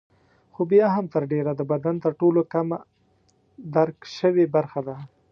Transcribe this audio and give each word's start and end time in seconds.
خو 0.53 0.61
بیا 0.71 0.87
هم 0.95 1.05
تر 1.13 1.23
ډېره 1.33 1.51
د 1.55 1.61
بدن 1.71 1.95
تر 2.03 2.11
ټولو 2.19 2.41
کمه 2.53 2.77
درک 3.75 3.97
شوې 4.17 4.45
برخه 4.55 4.79
ده. 4.87 4.95